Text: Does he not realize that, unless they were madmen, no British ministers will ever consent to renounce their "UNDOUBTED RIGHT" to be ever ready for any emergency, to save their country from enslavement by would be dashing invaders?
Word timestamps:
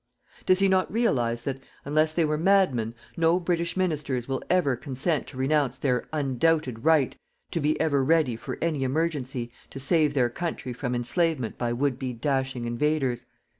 Does 0.47 0.57
he 0.57 0.67
not 0.67 0.91
realize 0.91 1.43
that, 1.43 1.59
unless 1.85 2.11
they 2.11 2.25
were 2.25 2.35
madmen, 2.39 2.95
no 3.17 3.39
British 3.39 3.77
ministers 3.77 4.27
will 4.27 4.41
ever 4.49 4.75
consent 4.75 5.27
to 5.27 5.37
renounce 5.37 5.77
their 5.77 6.07
"UNDOUBTED 6.11 6.83
RIGHT" 6.83 7.17
to 7.51 7.59
be 7.59 7.79
ever 7.79 8.03
ready 8.03 8.35
for 8.35 8.57
any 8.63 8.83
emergency, 8.83 9.51
to 9.69 9.79
save 9.79 10.15
their 10.15 10.31
country 10.31 10.73
from 10.73 10.95
enslavement 10.95 11.59
by 11.59 11.71
would 11.71 11.99
be 11.99 12.13
dashing 12.13 12.65
invaders? 12.65 13.27